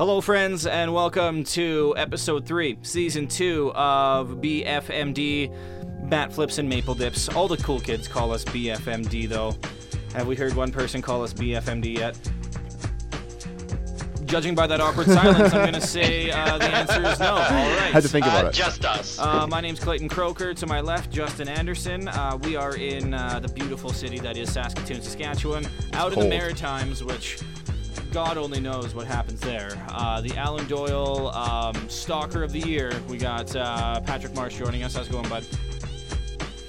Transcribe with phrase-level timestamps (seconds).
[0.00, 6.08] Hello, friends, and welcome to episode three, season two of BFMD.
[6.08, 7.28] Bat flips and maple dips.
[7.28, 9.54] All the cool kids call us BFMD, though.
[10.14, 12.18] Have we heard one person call us BFMD yet?
[14.24, 17.32] Judging by that awkward silence, I'm gonna say uh, the answer is no.
[17.32, 17.46] All right.
[17.92, 18.54] Had to think about Uh, it.
[18.54, 19.18] just us.
[19.18, 20.54] Uh, my name's Clayton Croker.
[20.54, 22.08] To my left, Justin Anderson.
[22.08, 26.24] Uh, we are in uh, the beautiful city that is Saskatoon, Saskatchewan, out in the
[26.24, 26.30] cold.
[26.30, 27.38] Maritimes, which
[28.12, 29.70] God only knows what happens there.
[29.88, 32.92] Uh, the Alan Doyle um, Stalker of the Year.
[33.08, 34.96] We got uh, Patrick Marsh joining us.
[34.96, 35.44] How's it going, bud?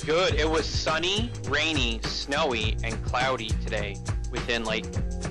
[0.05, 0.35] Good.
[0.35, 3.97] It was sunny, rainy, snowy, and cloudy today
[4.31, 4.85] within like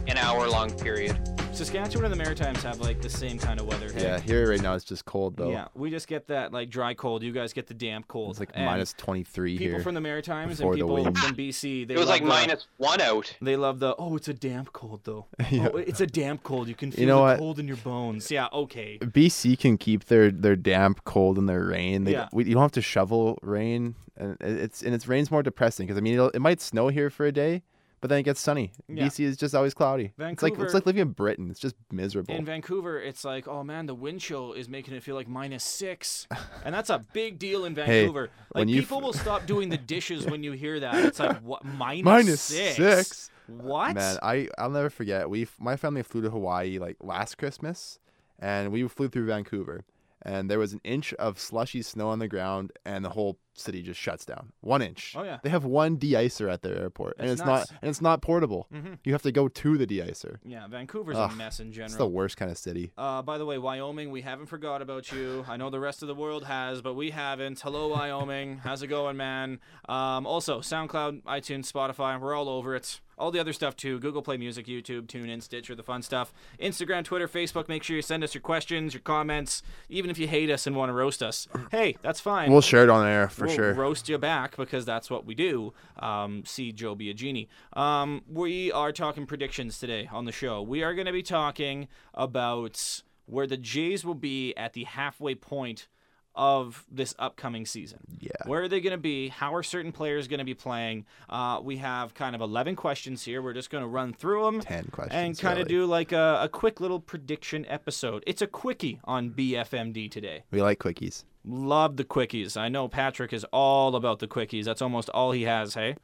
[0.09, 1.16] an hour long period.
[1.61, 3.93] Saskatchewan and the Maritimes have like the same kind of weather.
[3.93, 4.05] Hey?
[4.05, 5.51] Yeah, here right now it's just cold though.
[5.51, 7.23] Yeah, we just get that like dry cold.
[7.23, 8.31] You guys get the damp cold.
[8.31, 9.83] It's like And minus 23 people here.
[9.83, 11.87] from the Maritimes and people from BC.
[11.87, 13.37] They It was like the- minus one out.
[13.43, 15.27] They love the oh, it's a damp cold though.
[15.51, 15.69] Yeah.
[15.75, 16.67] Oh, it's a damp cold.
[16.67, 17.39] You can feel know the what?
[17.39, 18.31] cold in your bones.
[18.31, 18.97] Yeah, okay.
[19.03, 22.05] BC can keep their their damp cold and their rain.
[22.05, 22.29] They, Yeah.
[22.33, 25.99] we, you don't have to shovel rain, and it's and it's rain's more depressing because
[25.99, 27.65] I mean it'll, it might snow here for a day,
[28.01, 28.73] but then it gets sunny.
[28.88, 29.06] Yeah.
[29.06, 30.12] BC is just always cloudy.
[30.18, 31.51] It's like it's like living in Britain.
[31.51, 32.34] It's just miserable.
[32.34, 35.65] In Vancouver, it's like, oh man, the wind chill is making it feel like minus
[35.65, 36.26] six,
[36.65, 38.30] and that's a big deal in Hey, Vancouver.
[38.54, 40.95] like when you people f- will stop doing the dishes when you hear that.
[41.04, 42.76] It's like what minus, Minus six?
[42.76, 43.30] six?
[43.46, 43.96] What?
[43.96, 45.28] Man, I I'll never forget.
[45.28, 47.98] We my family flew to Hawaii like last Christmas,
[48.38, 49.84] and we flew through Vancouver,
[50.23, 53.82] and there was an inch of slushy snow on the ground, and the whole city
[53.82, 54.52] just shuts down.
[54.60, 55.15] One inch.
[55.16, 55.38] Oh, yeah.
[55.43, 57.70] They have one de-icer at their airport, and it's nuts.
[57.70, 58.66] not and it's not portable.
[58.73, 58.98] Mhm.
[59.04, 60.38] You have to go to the de-icer.
[60.45, 61.87] yeah, Vancouver's Ugh, a mess in general.
[61.87, 62.93] It's the worst kind of city.
[62.96, 65.44] Uh, by the way, Wyoming, we haven't forgot about you.
[65.48, 67.60] I know the rest of the world has, but we haven't.
[67.60, 68.59] Hello, Wyoming.
[68.65, 69.60] How's it going, man?
[69.88, 73.00] Um, also, SoundCloud, iTunes, Spotify, we're all over it.
[73.19, 73.98] All the other stuff too.
[74.00, 76.32] Google Play Music, YouTube, TuneIn, Stitcher, the fun stuff.
[76.59, 77.69] Instagram, Twitter, Facebook.
[77.69, 80.75] Make sure you send us your questions, your comments, even if you hate us and
[80.75, 81.47] want to roast us.
[81.71, 82.50] Hey, that's fine.
[82.50, 83.75] We'll share it on air for We'll sure.
[83.75, 85.73] roast you back because that's what we do.
[85.99, 87.49] Um, see Joe be a genie.
[87.73, 90.62] Um, we are talking predictions today on the show.
[90.62, 95.34] We are going to be talking about where the Jays will be at the halfway
[95.34, 95.89] point
[96.33, 97.99] of this upcoming season.
[98.21, 98.31] Yeah.
[98.47, 99.28] Where are they going to be?
[99.28, 101.05] How are certain players going to be playing?
[101.28, 103.43] Uh, we have kind of 11 questions here.
[103.43, 104.61] We're just going to run through them.
[104.61, 108.22] 10 questions, And kind of do like a, a quick little prediction episode.
[108.28, 110.45] It's a quickie on BFMD today.
[110.53, 111.25] We like quickies.
[111.45, 112.56] Love the quickies.
[112.56, 114.65] I know Patrick is all about the quickies.
[114.65, 115.97] That's almost all he has, hey?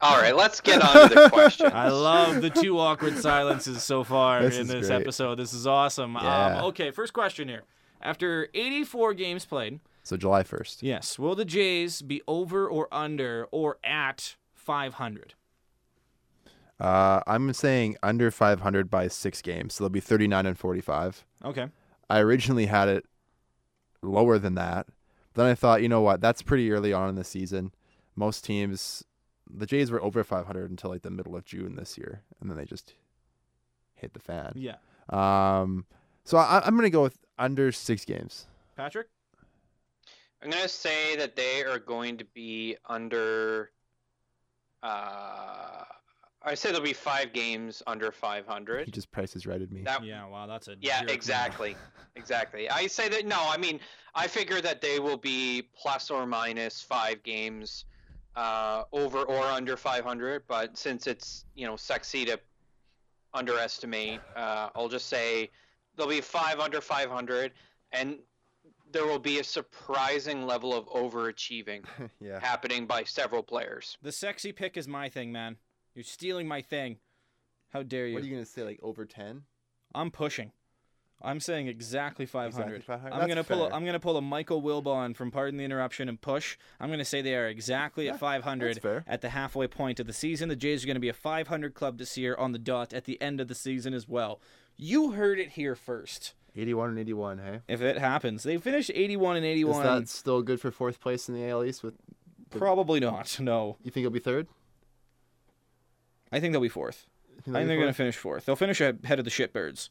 [0.00, 1.70] All right, let's get on to the question.
[1.72, 5.00] I love the two awkward silences so far This in this great.
[5.00, 5.36] episode.
[5.36, 6.14] This is awesome.
[6.20, 6.58] Yeah.
[6.58, 7.62] Um, okay, first question here.
[8.02, 10.82] After 84 games played, So July 1st.
[10.82, 15.32] yes, will the Jays be over or under or at 500?
[16.78, 19.74] Uh, I'm saying under 500 by six games.
[19.74, 21.24] So they'll be 39 and 45.
[21.46, 21.68] Okay.
[22.08, 23.04] I originally had it
[24.02, 24.86] lower than that.
[25.34, 26.20] Then I thought, you know what?
[26.20, 27.72] That's pretty early on in the season.
[28.14, 29.04] Most teams,
[29.48, 32.56] the Jays were over 500 until like the middle of June this year, and then
[32.56, 32.94] they just
[33.94, 34.52] hit the fan.
[34.54, 34.76] Yeah.
[35.10, 35.84] Um,
[36.24, 38.46] so I, I'm gonna go with under six games.
[38.76, 39.08] Patrick?
[40.42, 43.70] I'm gonna say that they are going to be under.
[44.82, 45.84] Uh,
[46.46, 48.38] I say there'll be five games under 500.
[48.38, 48.92] He 500.
[48.92, 49.82] just prices righted me.
[49.82, 51.76] That Yeah, wow, that's a Yeah, exactly.
[52.16, 52.70] exactly.
[52.70, 53.80] I say that no, I mean,
[54.14, 57.84] I figure that they will be plus or minus 5 games
[58.36, 62.38] uh, over or under 500, but since it's, you know, sexy to
[63.34, 65.50] underestimate, uh, I'll just say
[65.96, 67.52] there'll be 5 under 500
[67.90, 68.18] and
[68.92, 71.84] there will be a surprising level of overachieving
[72.20, 72.38] yeah.
[72.40, 73.98] happening by several players.
[74.00, 75.56] The sexy pick is my thing, man.
[75.96, 76.98] You're stealing my thing.
[77.72, 78.14] How dare you?
[78.14, 78.62] What are you gonna say?
[78.62, 79.42] Like over 10?
[79.94, 80.52] I'm pushing.
[81.22, 82.76] I'm saying exactly 500.
[82.76, 83.12] Exactly 500.
[83.14, 83.66] I'm That's gonna pull.
[83.66, 83.74] A.
[83.74, 86.58] I'm gonna pull a Michael Wilbon from Pardon the Interruption and push.
[86.78, 89.04] I'm gonna say they are exactly at 500 that's fair.
[89.06, 90.50] at the halfway point of the season.
[90.50, 93.20] The Jays are gonna be a 500 club this year on the dot at the
[93.22, 94.38] end of the season as well.
[94.76, 96.34] You heard it here first.
[96.54, 97.38] 81 and 81.
[97.38, 97.60] Hey.
[97.68, 99.70] If it happens, they finished 81 and 81.
[99.70, 100.00] Is 81.
[100.00, 101.82] that still good for fourth place in the AL East?
[101.82, 101.94] With
[102.50, 103.38] Probably not.
[103.40, 104.48] No, you think it'll be third?
[106.32, 107.06] I think they'll be fourth.
[107.40, 108.46] I think they're gonna finish fourth.
[108.46, 109.88] They'll finish ahead of the Shitbirds.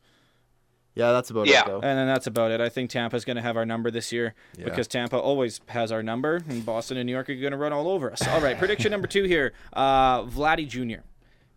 [0.96, 1.62] Yeah, that's about Yeah.
[1.62, 1.76] it though.
[1.82, 2.62] And then that's about it.
[2.62, 4.64] I think Tampa's going to have our number this year Yeah.
[4.64, 7.74] because Tampa always has our number, and Boston and New York are going to run
[7.74, 8.26] all over us.
[8.26, 11.04] All right, prediction number two here: uh, Vladdy Jr.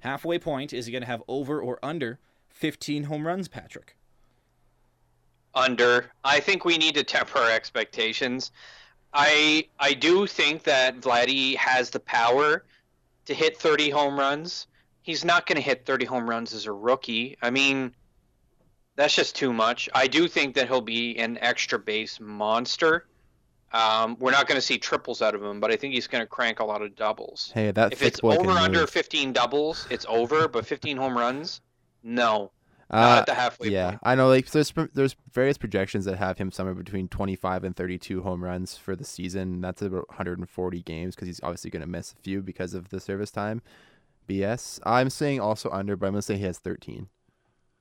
[0.00, 3.94] Halfway point is he going to have over or under 15 home runs, Patrick?
[5.54, 6.10] under.
[6.24, 8.52] I think we need to temper our expectations.
[9.14, 12.64] I I do think that Vladdy has the power
[13.28, 14.66] to hit 30 home runs.
[15.02, 17.36] He's not going to hit 30 home runs as a rookie.
[17.42, 17.94] I mean,
[18.96, 19.88] That's just too much.
[19.94, 23.06] I do think that he'll be an extra base monster.
[23.72, 26.22] Um, we're not going to see triples out of him, but I think he's going
[26.22, 27.52] to crank a lot of doubles.
[27.54, 28.90] Hey, that If it's over under move.
[28.90, 30.48] 15 doubles, it's over.
[30.48, 31.60] But 15 home runs,
[32.02, 32.50] no,
[32.90, 34.00] Uh, at the halfway yeah, point.
[34.02, 34.29] I know.
[34.29, 38.76] Like, there's there's various projections that have him somewhere between 25 and 32 home runs
[38.76, 39.61] for the season.
[39.61, 43.00] That's about 140 games because he's obviously going to miss a few because of the
[43.00, 43.61] service time.
[44.29, 44.81] BS.
[44.85, 47.08] I'm saying also under, but I'm going to say he has 13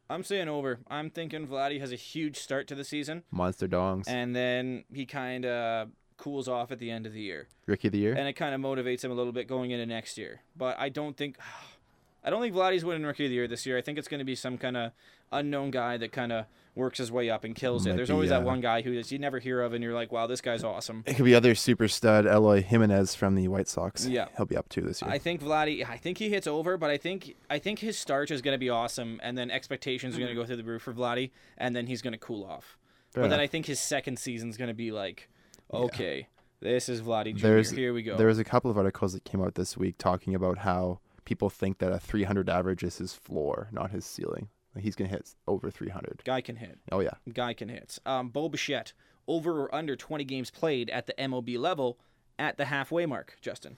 [0.10, 0.80] I'm saying over.
[0.88, 4.06] I'm thinking Vladdy has a huge start to the season, monster dongs.
[4.08, 7.92] and then he kind of cools off at the end of the year, Rookie of
[7.92, 8.14] the year.
[8.14, 10.42] and it kind of motivates him a little bit going into next year.
[10.56, 11.38] But I don't think,
[12.24, 13.78] I don't think Vladdy's winning Rookie of the Year this year.
[13.78, 14.92] I think it's going to be some kind of
[15.32, 17.90] unknown guy that kind of works his way up and kills it.
[17.90, 20.12] Might There's be, always that one guy who you never hear of, and you're like,
[20.12, 21.04] wow, this guy's awesome.
[21.06, 24.06] it could be other super stud Eloy Jimenez from the White Sox.
[24.06, 24.28] Yeah.
[24.38, 25.12] he'll be up too this year.
[25.12, 25.88] I think Vladdy.
[25.88, 28.60] I think he hits over, but I think I think his start is going to
[28.60, 30.42] be awesome, and then expectations are going to mm-hmm.
[30.42, 32.78] go through the roof for Vladdy, and then he's going to cool off.
[33.12, 33.40] Fair but then.
[33.40, 35.30] I think his second season's going to be like,
[35.74, 36.28] okay,
[36.60, 37.48] this is Vladdy Jr.
[37.48, 38.18] There's- Here we go.
[38.18, 41.50] There was a couple of articles that came out this week talking about how people
[41.50, 44.48] think that a 300 average is his floor, not his ceiling.
[44.80, 46.22] He's gonna hit over 300.
[46.24, 46.80] Guy can hit.
[46.90, 48.00] Oh yeah, Guy can hit.
[48.06, 48.94] Um, Bo Bichette,
[49.28, 51.98] over or under 20 games played at the MLB level
[52.40, 53.36] at the halfway mark.
[53.42, 53.76] Justin,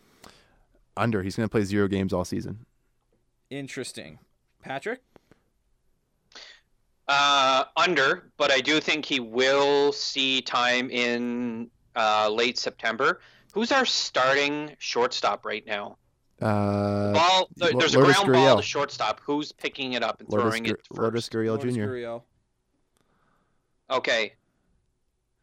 [0.95, 1.23] under.
[1.23, 2.65] He's gonna play zero games all season.
[3.49, 4.19] interesting.
[4.61, 5.01] Patrick,
[7.07, 13.21] Uh, under, but I do think he will see time in uh, late September.
[13.53, 15.97] Who's our starting shortstop right now?
[16.41, 17.49] Uh, Ball.
[17.57, 19.19] there- Lo- there's a Lourdes ground ball to shortstop.
[19.23, 20.99] Who's picking it up and Lourdes, throwing Gur- it first?
[20.99, 21.81] Lourdes Gurriel Lourdes Jr.
[21.81, 22.21] Gurriel.
[23.89, 24.33] Okay.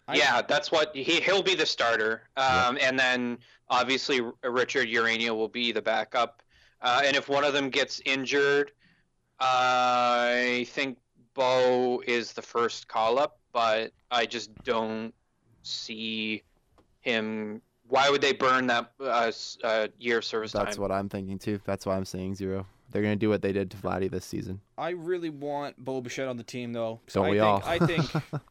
[0.08, 3.38] I- yeah, that's what he he'll be the starter, um, and then
[3.68, 6.42] obviously Richard Urena will be the backup.
[6.80, 8.70] Uh, and if one of them gets injured,
[9.40, 10.98] I think
[11.34, 15.12] Bo is the first call up, but I just don't
[15.62, 16.42] see
[17.00, 17.60] him.
[17.88, 19.30] Why would they burn that uh,
[19.62, 20.82] uh, year of service That's time?
[20.82, 21.60] what I'm thinking too.
[21.64, 22.66] That's why I'm saying zero.
[22.90, 24.60] They're gonna do what they did to Vladdy this season.
[24.78, 27.00] I really want Bo Bichette on the team though.
[27.12, 27.62] Don't I we think, all?
[27.64, 28.10] I think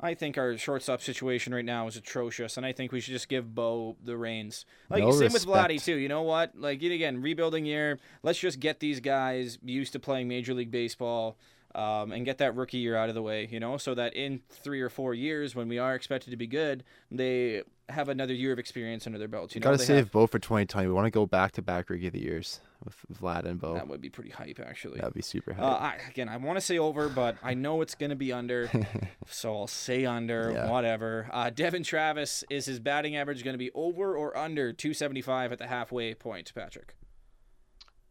[0.00, 3.28] I think our shortstop situation right now is atrocious, and I think we should just
[3.28, 4.66] give Bo the reins.
[4.90, 5.96] Like No same with Vladdy too.
[5.96, 6.52] You know what?
[6.54, 7.98] Like again, rebuilding year.
[8.22, 11.36] Let's just get these guys used to playing Major League Baseball.
[11.76, 14.42] Um, and get that rookie year out of the way, you know, so that in
[14.48, 18.52] three or four years, when we are expected to be good, they have another year
[18.52, 19.54] of experience under their belts.
[19.54, 20.86] You know, Gotta They save have- Bo for 2020.
[20.88, 23.74] We want to go back to back rookie of the years with Vlad and Bo.
[23.74, 24.98] that would be pretty hype, actually.
[25.00, 25.98] That'd be super Uh, high.
[26.04, 28.70] I, again, I want to say over, but I know it's going to be under,
[29.26, 30.52] so I'll say under.
[30.54, 30.70] Yeah.
[30.70, 31.28] Whatever.
[31.32, 35.58] Uh, Devon Travis is his batting average going to be over or under 275 at
[35.58, 36.94] the halfway point, Patrick?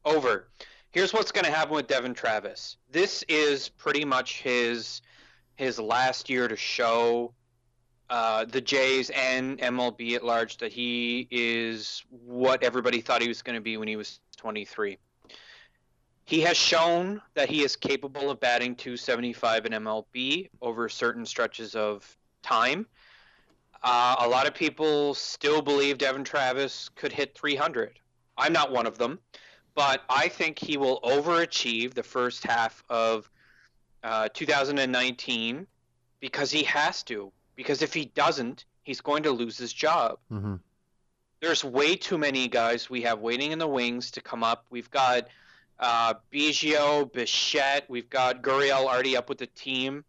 [0.06, 0.48] over.
[0.92, 2.78] Here's what's going to happen with Devon Travis.
[2.92, 5.02] This is pretty much his
[5.56, 7.34] his last year to show
[8.14, 13.42] uh, the Jays and MLB at large that he is what everybody thought he was
[13.42, 14.98] going to be when he was 23.
[16.26, 21.76] He has shown that he is capable of batting 275 in MLB over certain stretches
[21.76, 22.86] of time.
[23.82, 28.00] Uh, a lot of people still believe Devon Travis could hit 300.
[28.38, 29.20] I'm not one of them
[29.76, 33.30] but I think he will overachieve the first half of
[34.04, 35.66] uh, 2019
[36.20, 37.32] because he has to.
[37.56, 40.20] Because if he doesn't, he's going to lose his job.
[40.30, 40.56] hmm
[41.42, 44.66] There's way too many guys we have waiting in the wings to come up.
[44.70, 45.28] We've got
[45.80, 50.04] uh, Biggio, Bichette, we've got Gurriel already up with the team.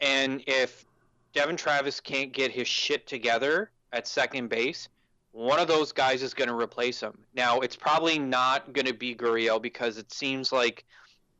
[0.00, 0.84] And if
[1.32, 4.88] Devon Travis can't get his shit together at second base,
[5.32, 7.16] one of those guys is going to replace him.
[7.34, 10.84] Now, it's probably not going to be Gurriel because it seems like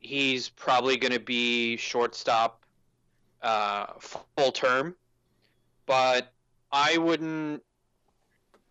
[0.00, 2.62] he's probably going to be shortstop
[3.42, 4.94] uh, full term.
[5.92, 6.32] But
[6.72, 7.62] I wouldn't,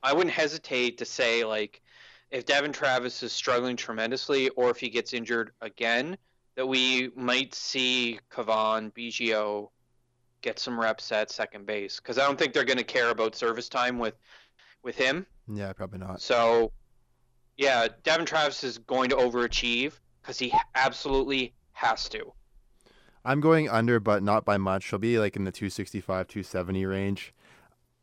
[0.01, 1.83] I wouldn't hesitate to say like,
[2.31, 6.17] if Devon Travis is struggling tremendously, or if he gets injured again,
[6.55, 9.69] that we might see Cavan Biggio
[10.41, 13.35] get some reps at second base because I don't think they're going to care about
[13.35, 14.15] service time with
[14.81, 15.27] with him.
[15.47, 16.23] Yeah, probably not.
[16.23, 16.71] So,
[17.55, 22.33] yeah, Devon Travis is going to overachieve because he absolutely has to.
[23.23, 24.89] I'm going under, but not by much.
[24.89, 27.33] He'll be like in the 265, 270 range.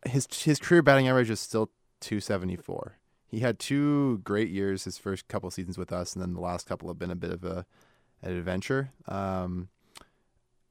[0.06, 1.70] His his career batting average is still
[2.00, 2.98] 274.
[3.26, 6.66] He had two great years his first couple seasons with us, and then the last
[6.66, 7.66] couple have been a bit of a
[8.22, 8.92] an adventure.
[9.06, 9.68] Um,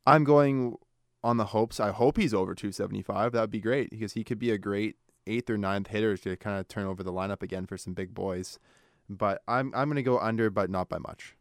[0.06, 0.77] I'm going
[1.24, 1.80] on the hopes.
[1.80, 3.34] I hope he's over 275.
[3.34, 6.38] That would be great because he could be a great eighth or ninth hitter to
[6.38, 8.60] kind of turn over the lineup again for some big boys.
[9.10, 11.36] But I'm I'm going to go under, but not by much.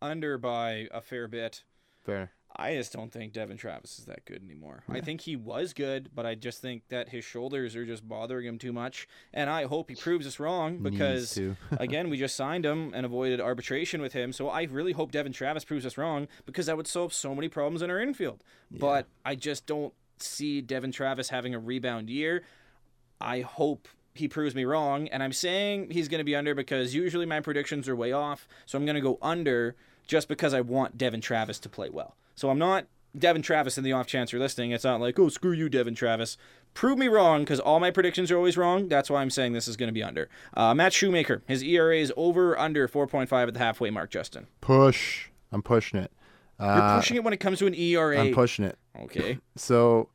[0.00, 1.64] Under by a fair bit.
[2.06, 2.30] Fair.
[2.58, 4.82] I just don't think Devon Travis is that good anymore.
[4.88, 8.46] I think he was good, but I just think that his shoulders are just bothering
[8.46, 9.06] him too much.
[9.34, 11.38] And I hope he proves us wrong because
[11.78, 14.32] again, we just signed him and avoided arbitration with him.
[14.32, 17.48] So I really hope Devon Travis proves us wrong because that would solve so many
[17.48, 18.42] problems in our infield.
[18.70, 22.42] But I just don't see Devon Travis having a rebound year.
[23.20, 25.08] I hope he proves me wrong.
[25.08, 28.48] And I'm saying he's going to be under because usually my predictions are way off.
[28.64, 32.16] So I'm going to go under just because I want Devon Travis to play well.
[32.34, 32.86] So I'm not
[33.18, 34.70] Devon Travis in the off chance you're listening.
[34.72, 36.36] It's not like, oh, screw you, Devon Travis.
[36.74, 38.88] Prove me wrong because all my predictions are always wrong.
[38.88, 40.28] That's why I'm saying this is going to be under.
[40.54, 44.46] Uh, Matt Shoemaker, his ERA is over under 4.5 at the halfway mark, Justin.
[44.60, 45.28] Push.
[45.50, 46.12] I'm pushing it.
[46.60, 48.18] You're Uh, pushing it when it comes to an ERA.
[48.20, 48.78] I'm pushing it.
[49.00, 49.38] okay.
[49.56, 50.10] So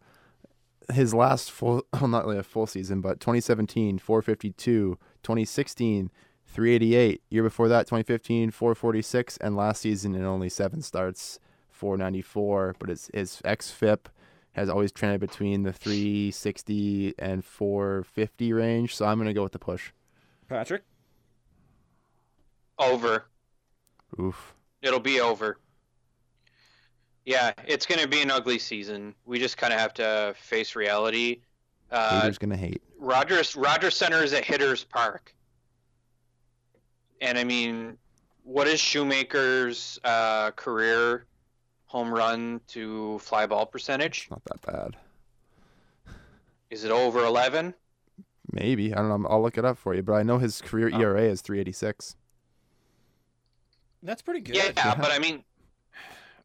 [0.94, 6.12] his last full, well, not really a full season, but 2017, 452, 2016,
[6.52, 7.22] 388.
[7.30, 11.40] Year before that, 2015, 446, and last season in only seven starts,
[11.70, 12.76] 494.
[12.80, 14.06] But his his xFIP
[14.54, 18.96] has always trended between the 360 and 450 range.
[18.96, 19.92] So I'm gonna go with the push.
[20.50, 20.84] Patrick?
[22.78, 23.26] Over.
[24.20, 24.54] Oof.
[24.82, 25.58] It'll be over.
[27.26, 29.14] Yeah, it's going to be an ugly season.
[29.26, 31.42] We just kind of have to face reality.
[31.92, 32.82] Uh, Haters gonna hate.
[32.98, 35.36] Rogers Rogers Center is a hitter's park,
[37.22, 37.98] and I mean,
[38.44, 41.26] what is Shoemaker's uh, career
[41.86, 44.28] home run to fly ball percentage?
[44.30, 44.98] Not that bad.
[46.70, 47.74] Is it over eleven?
[48.52, 49.30] Maybe I don't know.
[49.30, 50.04] I'll look it up for you.
[50.04, 51.00] But I know his career Oh.
[51.00, 52.16] ERA is 386.
[54.04, 54.56] That's pretty good.
[54.56, 55.44] Yeah, but I mean,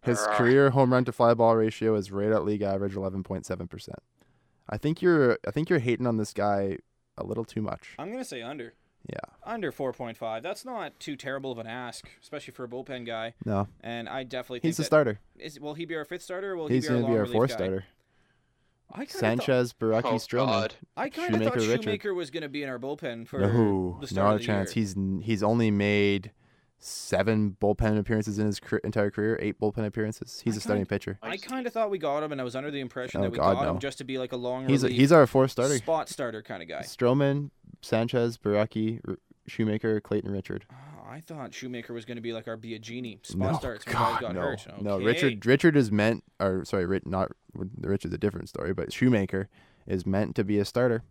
[0.02, 0.37] His Ugh.
[0.37, 3.88] career home run to fly ball ratio is right at league average, 11.7%.
[4.68, 6.78] I think you're I think you're hating on this guy
[7.16, 7.95] a little too much.
[7.99, 8.75] I'm going to say under.
[9.08, 9.18] Yeah.
[9.44, 10.42] Under 4.5.
[10.42, 13.34] That's not too terrible of an ask, especially for a bullpen guy.
[13.44, 13.68] No.
[13.82, 15.20] And I definitely think He's the that- starter.
[15.38, 17.12] Is, will he be our fifth starter or will He's he be our going to
[17.12, 17.56] be our relief fourth guy?
[17.56, 17.84] starter.
[18.90, 20.46] I kinda Sanchez, Borucki, oh Stroman.
[20.46, 21.82] god, Thought, I kind of thought Shoemaker, Richard.
[21.84, 24.38] Shoemaker was going to be in our bullpen for No, the start not of a
[24.38, 24.76] the chance.
[24.76, 24.84] year.
[24.84, 26.30] He's he's only made
[26.78, 30.40] seven bullpen appearances in his car- entire career, eight bullpen appearances.
[30.44, 31.18] He's I a starting pitcher.
[31.22, 33.30] I kind of thought we got him, and I was under the impression Oh, that
[33.32, 35.26] we God, got him just to be like a long He's a, relief he's our
[35.26, 35.76] fourth starter.
[35.78, 36.82] spot starter kind of guy.
[36.82, 39.16] Stroman, Sanchez, Borucki, R-
[39.47, 40.64] Shoemaker, Clayton, Richard.
[40.73, 43.95] Oh, I thought Shoemaker was going to be like our Biagini spot No, starts when
[43.95, 44.66] guys God, got no, hurt.
[44.83, 44.99] no.
[44.99, 49.49] Richard Richard is meant, or sorry, Ri- not Richard's a different story, but Shoemaker
[49.87, 51.04] is meant to be a starter.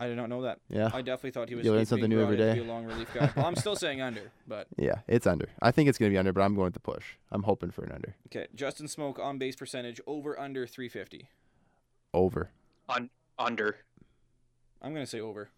[0.00, 0.58] I did not know that.
[0.68, 2.64] Yeah, I definitely thought he was You learn something new every brought in to day.
[2.64, 3.30] be a long relief guy.
[3.36, 5.46] Well, I'm still saying under, but yeah, it's under.
[5.62, 7.04] I think it's gonna be under, but I'm going with the push.
[7.30, 8.16] I'm hoping for an under.
[8.26, 8.48] okay.
[8.56, 11.28] Justin Smoak on base percentage over under 350.
[12.12, 12.50] Over.
[12.88, 13.08] On
[13.38, 13.76] under.
[14.82, 15.48] I'm going to say over.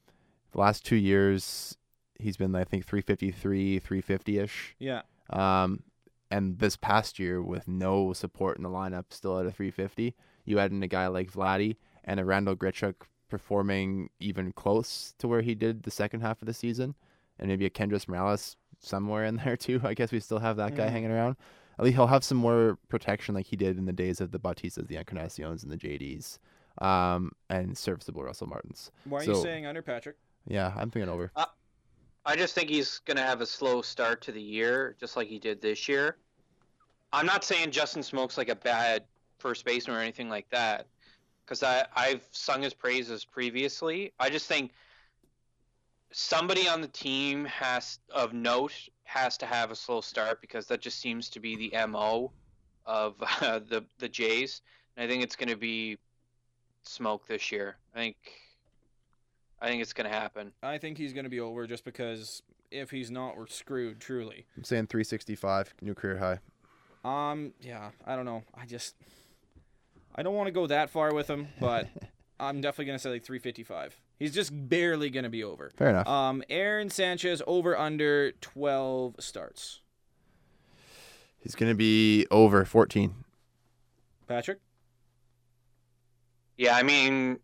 [0.55, 1.77] The last two years,
[2.19, 4.77] he's been I think 353, 350 ish.
[4.79, 5.03] Yeah.
[5.31, 5.83] Um,
[6.31, 10.59] and this past year with no support in the lineup, still at a 350, you
[10.59, 12.95] add in a guy like Vladdy and a Randall Grichuk
[13.29, 16.95] performing even close to where he did the second half of the season,
[17.39, 19.81] and maybe a Kendrys Morales somewhere in there too.
[19.83, 20.91] I guess we still have that guy Mhm.
[20.91, 21.37] hanging around.
[21.79, 24.39] At least he'll have some more protection like he did in the days of the
[24.39, 26.39] Bautistas, the Encarnaciones, and the JDs,
[26.79, 28.93] um, and serviceable Russell Martins.
[29.05, 30.17] Why are you saying under, Patrick?
[30.47, 31.33] Yeah, I'm thinking over.
[32.27, 35.29] I just think he's going to have a slow start to the year, just like
[35.29, 36.17] he did this year.
[37.13, 39.05] I'm not saying Justin Smoak's like a bad
[39.39, 40.87] first baseman or anything like that,
[41.45, 44.13] because I've sung his praises previously.
[44.19, 44.73] I just think
[46.13, 48.73] somebody on the team has of note
[49.05, 52.33] has to have a slow start because that just seems to be the mo
[52.87, 54.63] of uh, the the Jays,
[54.97, 55.99] and I think it's going to be
[56.87, 57.77] Smoak this year.
[57.95, 58.17] I think
[59.65, 60.53] I think it's going to happen.
[60.63, 64.45] I think he's going to be over just because if he's not, we're screwed, truly.
[64.59, 66.39] I'm saying 365, new career high.
[67.03, 68.43] Um, yeah, I don't know.
[68.55, 68.95] I just,
[70.15, 71.89] I don't want to go that far with him, but
[72.39, 73.99] I'm definitely going to say like 355.
[74.19, 75.71] He's just barely going to be over.
[75.75, 76.07] Fair enough.
[76.07, 79.81] Um, Aaron Sanchez over under 12 starts.
[81.41, 83.15] He's gonna be over 14.
[84.27, 84.61] Patrick?
[86.57, 87.39] Yeah, I mean,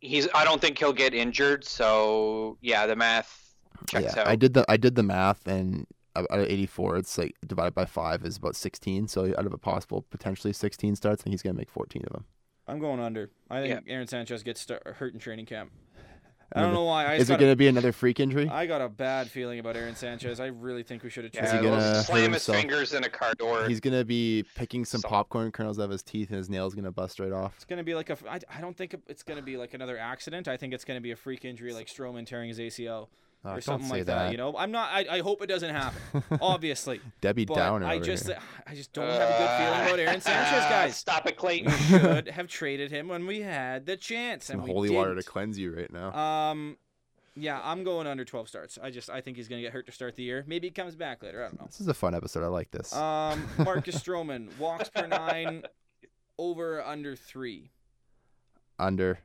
[0.00, 0.28] he's.
[0.34, 1.64] I don't think he'll get injured.
[1.64, 3.54] So yeah, the math
[3.86, 4.26] checks yeah, out.
[4.26, 7.84] I did the I did the math, and out of 84, it's like divided by
[7.84, 9.08] five is about 16.
[9.08, 12.12] So out of a possible potentially 16 starts, I think he's gonna make 14 of
[12.12, 12.24] them.
[12.66, 13.30] I'm going under.
[13.50, 15.72] I think Aaron Sanchez gets start, hurt in training camp.
[16.52, 17.06] I don't know why.
[17.06, 18.48] I Is it gonna be another freak injury?
[18.48, 20.40] I got a bad feeling about Aaron Sanchez.
[20.40, 23.08] I really think we should have yeah, Is he gonna slam his fingers in a
[23.08, 23.68] car door.
[23.68, 26.74] He's gonna be picking some Some- popcorn kernels out of his teeth, and his nails
[26.74, 27.54] gonna bust right off.
[27.56, 28.16] It's gonna be like a.
[28.28, 30.48] I, I don't think it's gonna be like another accident.
[30.48, 33.08] I think it's gonna be a freak injury, like Stroman tearing his ACL.
[33.42, 34.32] Oh, or something like that.
[34.32, 34.90] You know, I'm not.
[34.92, 36.22] I, I hope it doesn't happen.
[36.42, 37.86] obviously, Debbie but Downer.
[37.86, 38.38] I just here.
[38.66, 40.96] I just don't have a good feeling about Aaron Sanchez, guys.
[40.96, 41.72] Stop it, We Clayton.
[41.72, 45.22] should have traded him when we had the chance, Some and we holy water to
[45.22, 46.12] cleanse you right now.
[46.12, 46.76] Um,
[47.34, 48.78] yeah, I'm going under 12 starts.
[48.82, 50.44] I just I think he's gonna get hurt to start the year.
[50.46, 51.42] Maybe he comes back later.
[51.42, 51.66] I don't know.
[51.66, 52.44] this is a fun episode.
[52.44, 52.94] I like this.
[52.94, 55.62] Um, Marcus Stroman walks per nine,
[56.38, 57.70] over under three.
[58.78, 59.18] Under.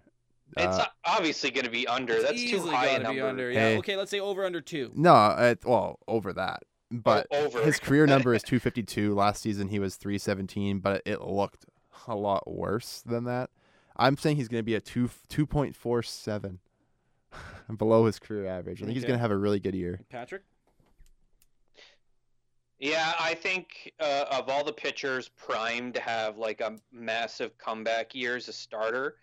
[0.58, 2.22] It's Uh, obviously going to be under.
[2.22, 3.22] That's too high a gotta number.
[3.22, 3.52] be under.
[3.52, 3.60] Yeah.
[3.60, 3.78] Hey.
[3.80, 4.92] Okay, let's say over under two.
[4.96, 6.64] no, it, well, over that.
[6.92, 7.62] But over.
[7.64, 9.14] his career number is 252.
[9.14, 11.66] Last season he was 317, but it looked
[12.08, 13.50] a lot worse than that.
[13.98, 16.58] I'm saying he's going to be a two 2.47
[17.78, 18.82] below his career average.
[18.82, 20.00] I think he's going to have a really good year.
[20.10, 20.44] Patrick.
[22.78, 28.14] Yeah, I think uh, of all the pitchers primed to have like a massive comeback
[28.14, 29.16] year as a starter,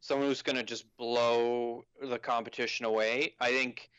[0.00, 3.34] someone who's going to just blow the competition away.
[3.40, 3.90] I think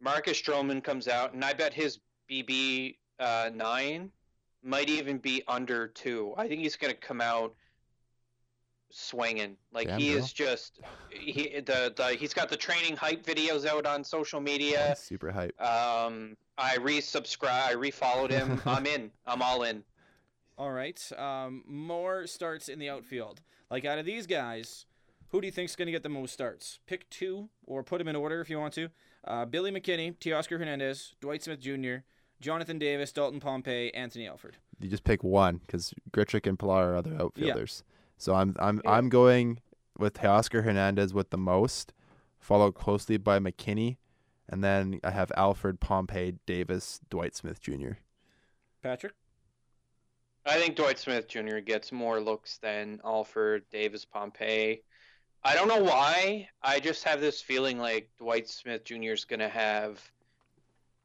[0.00, 4.10] Marcus Stroman comes out, and I bet his BB uh, nine
[4.62, 6.34] might even be under two.
[6.36, 7.54] I think he's going to come out
[8.90, 9.56] swinging.
[9.72, 10.22] Like Damn, he bro.
[10.22, 14.94] is just he the, the he's got the training hype videos out on social media.
[14.96, 15.60] Super hype.
[15.60, 17.48] Um, I resubscribe.
[17.48, 18.62] I refollowed him.
[18.66, 19.10] I'm in.
[19.26, 19.82] I'm all in.
[20.56, 21.00] All right.
[21.18, 23.40] Um, more starts in the outfield.
[23.70, 24.86] Like out of these guys,
[25.34, 26.78] who do you think's going to get the most starts?
[26.86, 28.88] Pick two, or put them in order if you want to.
[29.26, 32.04] Uh, Billy McKinney, Teoscar Hernandez, Dwight Smith Jr.,
[32.40, 34.58] Jonathan Davis, Dalton Pompey, Anthony Alford.
[34.78, 37.82] You just pick one because Grichuk and Pillar are other outfielders.
[37.84, 37.94] Yeah.
[38.16, 39.58] So I'm I'm I'm going
[39.98, 41.92] with Teoscar Hernandez with the most,
[42.38, 43.96] followed closely by McKinney,
[44.48, 47.94] and then I have Alford, Pompey, Davis, Dwight Smith Jr.
[48.84, 49.14] Patrick.
[50.46, 51.58] I think Dwight Smith Jr.
[51.58, 54.82] gets more looks than Alford Davis Pompey.
[55.46, 56.48] I don't know why.
[56.62, 59.12] I just have this feeling like Dwight Smith Jr.
[59.12, 60.00] is going to have.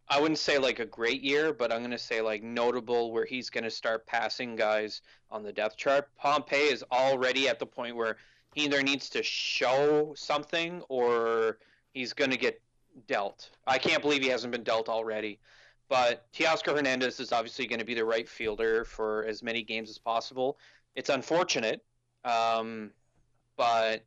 [0.08, 3.26] I wouldn't say like a great year, but I'm going to say like notable where
[3.26, 6.10] he's going to start passing guys on the depth chart.
[6.18, 8.16] Pompey is already at the point where
[8.56, 11.60] he either needs to show something or
[11.94, 12.62] he's going to get
[13.08, 13.50] dealt.
[13.68, 15.40] I can't believe he hasn't been dealt already.
[15.90, 19.90] But Teoscar Hernandez is obviously going to be the right fielder for as many games
[19.90, 20.58] as possible.
[20.96, 21.84] It's unfortunate,
[22.24, 22.92] um,
[23.58, 24.04] but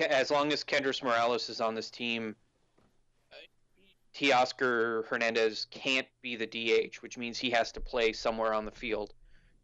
[0.00, 2.34] as long as Kendrys Morales is on this team,
[3.32, 3.36] uh,
[4.14, 8.70] Teoscar Hernandez can't be the DH, which means he has to play somewhere on the
[8.70, 9.14] field.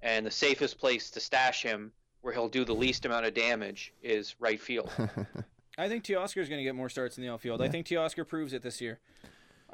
[0.02, 3.92] And the safest place to stash him, where he'll do the least amount of damage,
[4.02, 4.90] is right field.
[5.78, 7.60] I think Teoscar is going to get more starts in the outfield.
[7.60, 7.70] I Yeah.
[7.70, 8.98] think Teoscar proves it this year.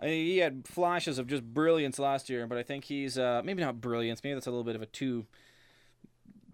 [0.00, 3.62] I, he had flashes of just brilliance last year, but I think he's uh, maybe
[3.62, 4.22] not brilliance.
[4.24, 5.26] Maybe that's a little bit of a too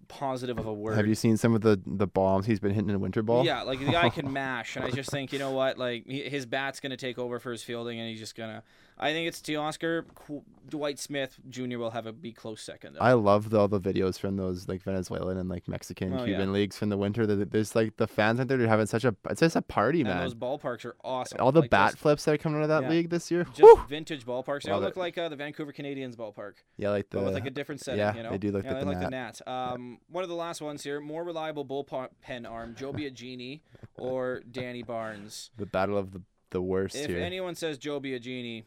[0.08, 0.96] positive of a word.
[0.96, 3.44] Have you seen some of the the bombs he's been hitting in winter ball?
[3.44, 6.22] Yeah, like the guy can mash, and I just think you know what, like he,
[6.22, 8.62] his bat's gonna take over for his fielding, and he's just gonna.
[9.00, 10.06] I think it's Teoscar.
[10.12, 11.78] Qu- Dwight Smith Jr.
[11.78, 12.94] will have a be close second.
[12.94, 13.00] Though.
[13.00, 16.48] I love the, all the videos from those like Venezuelan and like Mexican, Oh, Cuban
[16.48, 16.52] yeah.
[16.52, 17.24] leagues from the winter.
[17.24, 18.58] There's like the fans out there.
[18.58, 20.22] They're having such a it's just a party, and man.
[20.24, 21.38] those ballparks are awesome.
[21.40, 22.88] all the Like, bat just- flips that are coming out of that Yeah.
[22.90, 23.44] league this year.
[23.44, 23.76] Just Woo!
[23.88, 24.62] vintage ballparks.
[24.64, 25.00] They all look it.
[25.00, 28.00] like uh, the Vancouver Canadians ballpark, Yeah, like the but with like a different setting.
[28.00, 28.30] yeah, you know?
[28.30, 29.40] they do look yeah, like the like the Nat.
[29.46, 29.97] Nat.
[29.98, 33.60] Um, one of the last ones here: more reliable bullpen arm, Joe Biagini
[33.96, 35.50] or Danny Barnes.
[35.56, 37.18] the battle of the the worst If here.
[37.20, 38.64] anyone says Joe Biagini,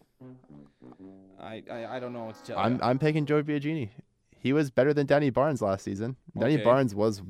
[1.39, 2.80] I, I I don't know what to tell I'm you.
[2.84, 3.89] I'm picking Joe Biagini.
[4.38, 6.15] He was better than Danny Barnes last season.
[6.38, 6.63] Danny Okay.
[6.63, 7.22] Barnes was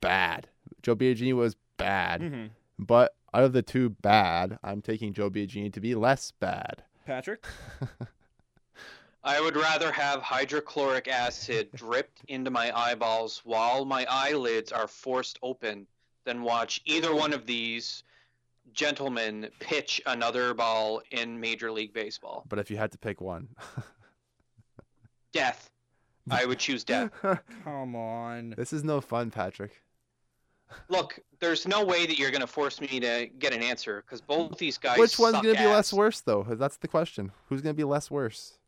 [0.00, 0.48] bad.
[0.82, 2.22] Joe Biagini was bad.
[2.22, 2.46] hmm
[2.78, 6.82] But out of the two bad, I'm taking Joe Biagini to be less bad.
[7.06, 7.44] Patrick.
[9.22, 15.38] I would rather have hydrochloric acid dripped into my eyeballs while my eyelids are forced
[15.42, 15.86] open
[16.24, 18.04] than watch either one of these
[18.72, 22.44] gentlemen pitch another ball in Major League Baseball.
[22.48, 23.48] But if you had to pick one,
[25.32, 25.70] Death.
[26.30, 27.10] I would choose death.
[27.64, 28.54] Come on.
[28.56, 29.82] this is no fun, Patrick.
[30.88, 34.20] Look, there's no way that you're going to force me to get an answer because
[34.20, 34.98] both these guys.
[34.98, 36.46] Which one's gonna be less worse though?
[36.48, 37.32] That's the question.
[37.48, 38.58] Who's gonna be less worse?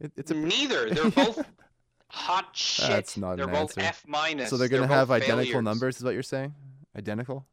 [0.00, 0.90] It, it's a Neither.
[0.94, 1.44] They're both
[2.08, 2.88] hot shit.
[2.88, 3.80] That's not They're an both answer.
[3.80, 4.50] F minus.
[4.50, 5.64] so they're gonna both have identical failures.
[5.64, 6.54] numbers, is what you're saying?
[6.96, 7.46] Identical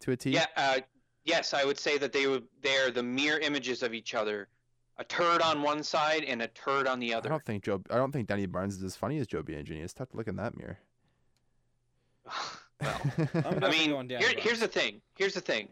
[0.00, 0.30] to a T.
[0.30, 0.46] Yeah.
[0.56, 0.80] Uh,
[1.24, 2.44] yes, I would say that they would.
[2.62, 4.48] They're the mere images of each other.
[5.00, 7.28] A turd on one side and a turd on the other.
[7.28, 7.82] I don't think Joe.
[7.90, 9.82] I don't think Danny Barnes is as funny as Joe Biagini.
[9.82, 10.78] It's tough to look in that mirror.
[12.26, 12.34] well,
[12.80, 15.00] I'm I definitely mean, here, here's the thing.
[15.16, 15.68] Here's the thing.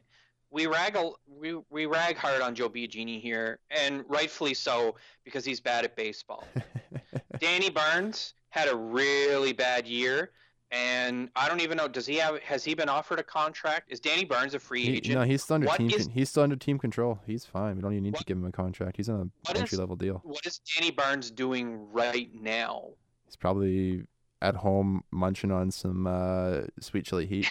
[0.50, 5.44] We rag a, we, we rag hard on Joe Biagini here, and rightfully so because
[5.44, 6.44] he's bad at baseball.
[7.40, 10.30] Danny Barnes had a really bad year,
[10.70, 11.88] and I don't even know.
[11.88, 12.38] Does he have?
[12.42, 13.90] Has he been offered a contract?
[13.90, 15.18] Is Danny Barnes a free He, agent?
[15.18, 15.90] no, he's still under What team.
[15.90, 17.18] is- he's still under team control.
[17.26, 17.76] He's fine.
[17.76, 18.96] We don't even need to give him a contract.
[18.96, 20.20] He's on What a is- entry level deal.
[20.24, 22.90] What is Danny Barnes doing right now?
[23.26, 24.04] He's probably
[24.40, 27.50] at home munching on some uh, sweet chili heat.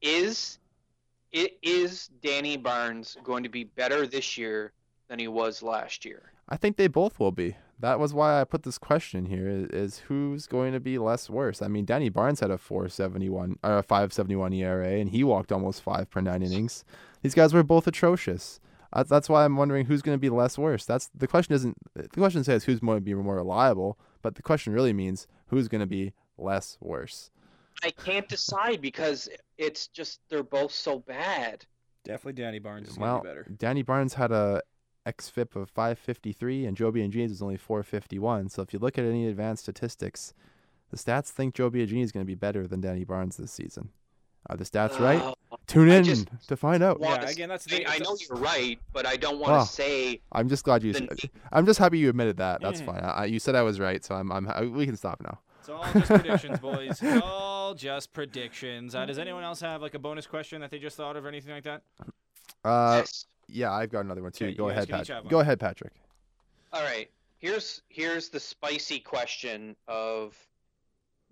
[0.00, 0.58] Is
[1.32, 4.72] it is Danny Barnes going to be better this year
[5.08, 6.32] than he was last year?
[6.48, 7.56] I think they both will be.
[7.80, 11.30] That was why I put this question here: is, is who's going to be less
[11.30, 11.62] worse?
[11.62, 15.82] I mean, Danny Barnes had a 4.71 or a 5.71 ERA, and he walked almost
[15.82, 16.84] five per nine innings.
[17.22, 18.60] These guys were both atrocious.
[18.92, 20.86] Uh, That's why I'm wondering who's going to be less worse.
[20.86, 21.54] That's the question.
[21.54, 25.26] Isn't the question says who's going to be more reliable, but the question really means
[25.48, 27.30] who's going to be less worse.
[27.82, 31.66] I can't decide because it's just they're both so bad.
[32.04, 33.46] Definitely Danny Barnes is Well, gonna be better.
[33.58, 34.62] Danny Barnes had a
[35.06, 38.48] xFIP of 553, and Joby and Biagini was only 451.
[38.50, 40.32] So if you look at any advanced statistics,
[40.90, 43.90] the stats think Joe Biagini is going to be better than Danny Barnes this season.
[44.48, 45.20] Are the stats right?
[45.22, 45.34] Oh,
[45.66, 46.98] Tune in to find out.
[47.00, 49.52] Yeah, to again, that's the thing, I know you're right, but I don't want to
[49.52, 50.94] Well, say I'm just glad you.
[50.94, 52.62] the I'm just happy you admitted that.
[52.62, 52.86] That's Mhm.
[52.86, 53.00] fine.
[53.00, 54.32] I, I- you said I was right, so I'm.
[54.32, 54.48] I'm.
[54.48, 55.40] I, we can stop now.
[55.68, 57.02] It's all just predictions, boys.
[57.02, 58.94] It's all just predictions.
[58.94, 61.28] Uh, does anyone else have like a bonus question that they just thought of or
[61.28, 61.82] anything like that?
[62.64, 63.26] Uh, yes.
[63.48, 64.46] yeah, I've got another one too.
[64.46, 65.28] Okay, Go ahead, can Patrick.
[65.28, 65.92] Go ahead, Patrick.
[66.72, 67.10] All right.
[67.38, 70.34] Here's here's the spicy question of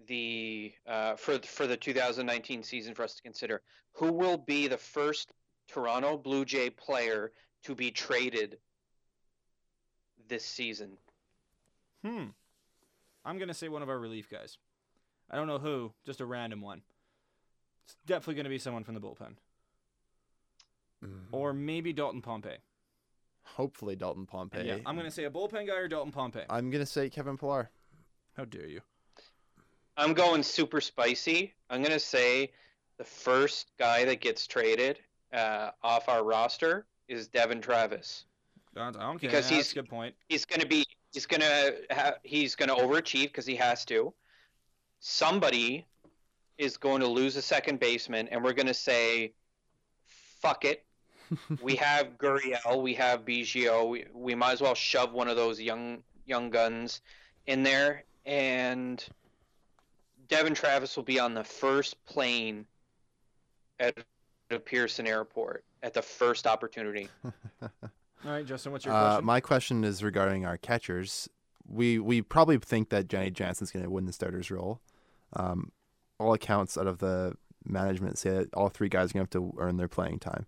[0.06, 3.62] the uh, for for the 2019 season for us to consider.
[3.94, 5.32] Who will be the first
[5.66, 7.32] Toronto Blue Jay player
[7.64, 8.58] to be traded
[10.28, 10.98] this season?
[12.04, 12.26] Hmm.
[13.26, 14.56] I'm gonna say one of our relief guys.
[15.30, 16.82] I don't know who, just a random one.
[17.84, 19.34] It's definitely gonna be someone from the bullpen,
[21.32, 22.56] or maybe Dalton Pompey.
[23.42, 24.62] Hopefully, Dalton Pompey.
[24.64, 26.42] Yeah, I'm gonna say a bullpen guy or Dalton Pompey.
[26.48, 27.70] I'm gonna say Kevin Pillar.
[28.36, 28.80] How dare you?
[29.96, 31.54] I'm going super spicy.
[31.70, 32.52] I'm gonna say
[32.98, 35.00] the first guy that gets traded
[35.32, 38.24] uh, off our roster is Devon Travis.
[38.76, 39.14] I don't, care.
[39.14, 40.14] Because That's he's- a good point.
[40.28, 40.84] he's going to be
[41.16, 44.12] he's going to ha- he's to overachieve because he has to
[45.00, 45.86] somebody
[46.58, 49.32] is going to lose a second baseman and we're going to say
[50.40, 50.84] fuck it
[51.62, 53.88] we have Gurriel, we have Biggio.
[53.88, 57.00] We, we might as well shove one of those young young guns
[57.46, 59.04] in there, and
[60.28, 62.64] Devon Travis will be on the first plane
[63.80, 63.96] at
[64.48, 67.08] the Pearson Airport at the first opportunity.
[68.24, 69.24] All right, Justin, what's your Uh, question?
[69.26, 71.28] my question is regarding our catchers.
[71.68, 74.80] We we probably think that Danny Jansen's going to win the starter's role.
[75.34, 75.72] Um,
[76.18, 79.52] all accounts out of the management say that all three guys are going to have
[79.52, 80.46] to earn their playing time.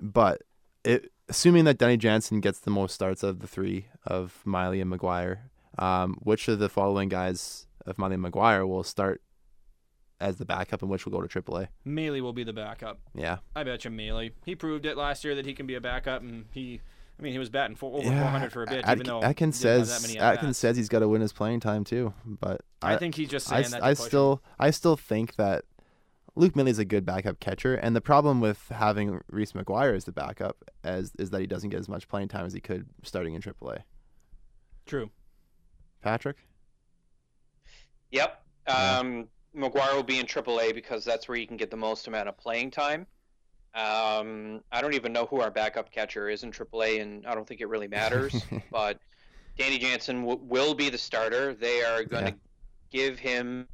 [0.00, 0.42] But
[0.84, 4.92] it, assuming that Danny Jansen gets the most starts of the three of Maile and
[4.92, 5.38] McGuire,
[5.78, 9.22] um, which of the following guys of Maile and McGuire will start
[10.20, 11.68] as the backup and which will go to AAA?
[11.84, 13.00] Maile will be the backup.
[13.14, 13.38] Yeah.
[13.56, 14.28] I bet you Maile.
[14.44, 16.80] He proved it last year that he can be a backup, and he,
[17.20, 19.58] I mean, he was batting for over 400 for a bit, Atk- even though Atkins
[19.58, 22.14] he says that many Atkins says he's got to win his playing time too.
[22.24, 23.84] But I, think he's just saying I, that.
[23.84, 24.08] I to push him.
[24.08, 25.64] still I still think that
[26.34, 30.12] Luke Maile's a good backup catcher, and the problem with having Reese McGuire as the
[30.12, 33.34] backup as is that he doesn't get as much playing time as he could starting
[33.34, 33.82] in AAA.
[34.86, 35.10] true.
[36.02, 36.38] Patrick,
[38.10, 38.42] Yep.
[38.66, 38.98] Yeah.
[38.98, 42.28] Um, McGuire will be in AAA because that's where you can get the most amount
[42.28, 43.06] of playing time.
[43.74, 47.46] Um, I don't even know who our backup catcher is in AAA, and I don't
[47.46, 48.44] think it really matters.
[48.72, 48.98] but
[49.56, 51.54] Danny Jansen w- will be the starter.
[51.54, 52.34] They are going to
[52.90, 53.68] give him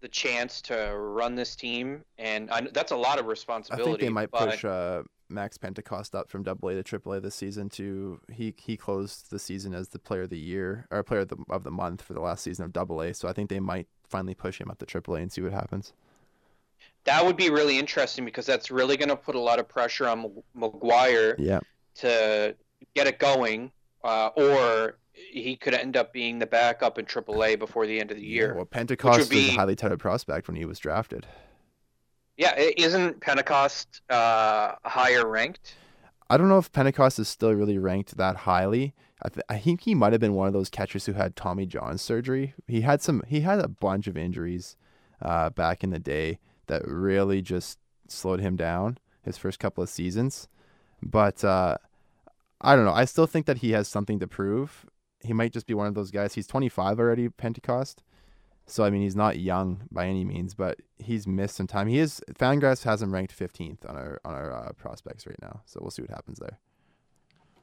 [0.00, 3.82] the chance to run this team, and I, that's a lot of responsibility.
[3.82, 7.34] I think they might but push uh, Max Pentecost up from AA to AAA this
[7.34, 7.70] season.
[7.70, 11.28] To he he closed the season as the player of the year or player of
[11.28, 13.12] the, of the month for the last season of AA.
[13.12, 15.92] So I think they might finally push him up to AAA and see what happens.
[17.04, 20.08] That would be really interesting because that's really going to put a lot of pressure
[20.08, 21.34] on McGuire.
[21.38, 21.60] Yeah.
[21.96, 22.54] to
[22.94, 23.72] get it going,
[24.04, 28.16] uh, or he could end up being the backup in AAA before the end of
[28.16, 28.54] the year.
[28.54, 31.26] Well, Pentecost was be- a highly touted prospect when he was drafted.
[32.36, 35.74] Yeah, isn't Pentecost uh, higher ranked?
[36.30, 38.94] I don't know if Pentecost is still really ranked that highly.
[39.22, 41.66] I, th- I think he might have been one of those catchers who had Tommy
[41.66, 42.54] John surgery.
[42.66, 43.22] He had some.
[43.28, 44.76] He had a bunch of injuries
[45.20, 49.90] uh, back in the day that really just slowed him down his first couple of
[49.90, 50.48] seasons.
[51.02, 51.78] But uh,
[52.60, 52.92] I don't know.
[52.92, 54.86] I still think that he has something to prove.
[55.20, 56.34] He might just be one of those guys.
[56.34, 58.02] He's 25 already, Pentecost.
[58.66, 61.88] So I mean, he's not young by any means, but he's missed some time.
[61.88, 65.62] He is Fangraphs has him ranked 15th on our on our uh, prospects right now.
[65.66, 66.58] So we'll see what happens there.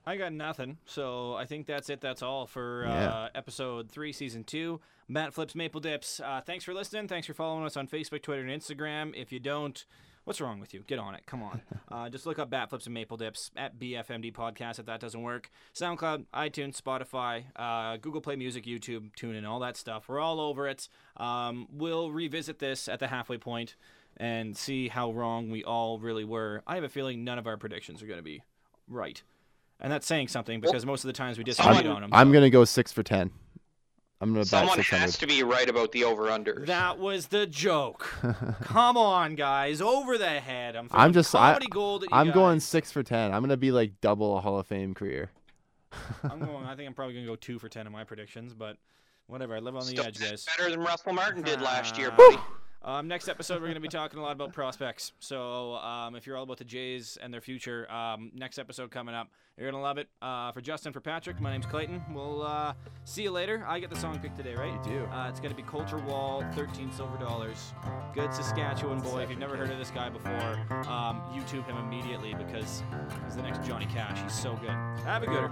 [0.09, 0.77] I got nothing.
[0.87, 2.01] So I think that's it.
[2.01, 3.27] That's all for uh, Yeah.
[3.35, 4.81] episode three, season two.
[5.07, 6.19] Bat Flips Maple Dips.
[6.19, 7.07] Uh, thanks for listening.
[7.07, 9.13] Thanks for following us on Facebook, Twitter, and Instagram.
[9.15, 9.85] If you don't,
[10.23, 10.79] what's wrong with you?
[10.87, 11.27] Get on it.
[11.27, 11.61] Come on.
[11.91, 15.23] Uh, just look up Bat Flips and Maple Dips at BFMD Podcast if that doesn't
[15.23, 15.49] work.
[15.73, 20.07] SoundCloud, iTunes, Spotify, uh, Google Play Music, YouTube, TuneIn, all that stuff.
[20.07, 20.87] We're all over it.
[21.17, 23.75] Um, we'll revisit this at the halfway point
[24.17, 26.61] and see how wrong we all really were.
[26.67, 28.43] I have a feeling none of our predictions are going to be
[28.87, 29.23] right.
[29.79, 32.09] And that's saying something because most of the times we disagreed someone- on them.
[32.13, 33.31] I'm gonna go six for ten.
[34.21, 36.65] I'm gonna bet Someone has to be right about the over/unders.
[36.65, 38.01] That was the joke.
[38.63, 40.75] Come on, guys, over the head.
[40.75, 43.33] I'm, I'm just- I, gold at you I'm going six for ten.
[43.33, 45.31] I'm gonna be like double a Hall of Fame career.
[46.23, 46.65] I'm going.
[46.65, 48.75] I think I'm probably gonna go two for ten in my predictions, but
[49.27, 49.55] whatever.
[49.55, 50.45] I live on the Still edge, guys.
[50.57, 52.17] better than Russell Martin did last year, Ah.
[52.17, 52.37] buddy.
[52.81, 55.11] Um, next episode, we're going to be talking a lot about prospects.
[55.19, 59.13] So um, if you're all about the Jays and their future, um, next episode coming
[59.13, 60.07] up, you're going to love it.
[60.21, 62.01] Uh, for Justin, for Patrick, my name's Clayton.
[62.13, 63.65] We'll uh, see you later.
[63.67, 64.71] I get the song picked today, right?
[64.71, 65.05] You do.
[65.07, 67.73] Uh, it's going to be Colter Wall, 13 silver dollars.
[68.13, 69.23] Good Saskatchewan boy.
[69.23, 70.31] If you've never heard of this guy before,
[70.89, 72.81] um, YouTube him immediately because
[73.25, 74.21] he's the next Johnny Cash.
[74.23, 74.69] He's so good.
[75.03, 75.51] Have a gooder.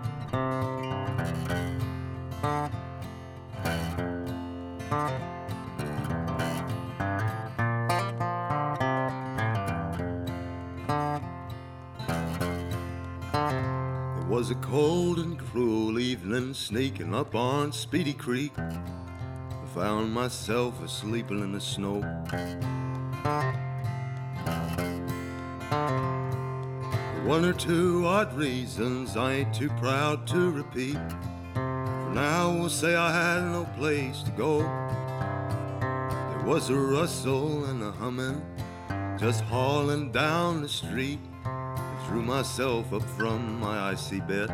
[14.70, 18.52] Cold and cruel evening, sneaking up on Speedy Creek.
[18.60, 22.02] I found myself asleep in the snow.
[25.62, 30.98] For one or two odd reasons I ain't too proud to repeat.
[31.54, 34.60] For now we'll say I had no place to go.
[35.80, 38.42] There was a rustle and a humming,
[39.18, 41.20] just hauling down the street.
[42.08, 44.50] I drew myself up from my icy bed.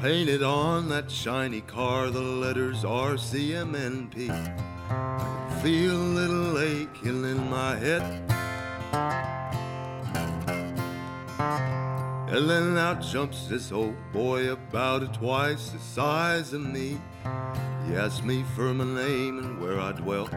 [0.00, 4.30] Painted on that shiny car the letters RCMP.
[4.88, 8.00] I feel a little aching in my head.
[12.30, 16.98] And then out jumps this old boy about twice the size of me.
[17.86, 20.30] He asked me for my name and where I dwelt.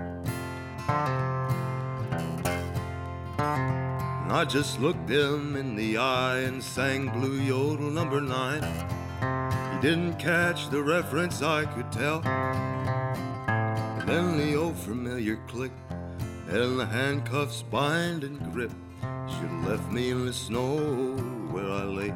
[4.34, 8.64] I just looked him in the eye and sang Blue Yodel number nine.
[9.76, 12.26] He didn't catch the reference, I could tell.
[12.26, 15.72] And then the old familiar click,
[16.48, 18.72] and the handcuffs bind and grip.
[19.02, 20.80] Should have left me in the snow
[21.52, 22.14] where I lay.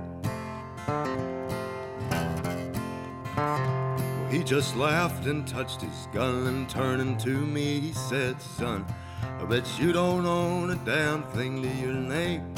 [4.35, 8.87] He just laughed and touched his gun and turning to me, he said, Son,
[9.39, 12.53] I bet you don't own a damn thing to your name.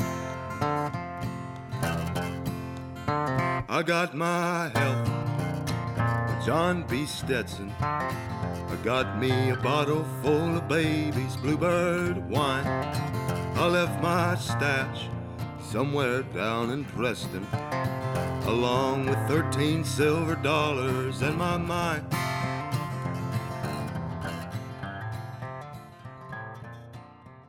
[3.08, 5.08] I got my health,
[6.28, 7.06] with John B.
[7.06, 7.72] Stetson.
[7.80, 12.66] I got me a bottle full of baby's bluebird wine.
[12.66, 15.08] I left my stash
[15.62, 17.46] somewhere down in Preston,
[18.48, 22.06] along with 13 silver dollars and my mind.